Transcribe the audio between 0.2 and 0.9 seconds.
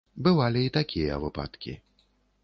Бывалі і